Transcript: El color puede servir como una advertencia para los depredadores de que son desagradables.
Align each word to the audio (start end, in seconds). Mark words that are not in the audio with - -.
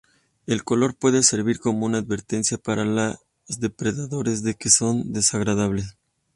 El 0.47 0.63
color 0.63 0.95
puede 0.95 1.21
servir 1.21 1.59
como 1.59 1.85
una 1.85 1.99
advertencia 1.99 2.57
para 2.57 2.85
los 2.85 3.19
depredadores 3.59 4.41
de 4.41 4.55
que 4.55 4.71
son 4.71 5.13
desagradables. 5.13 5.95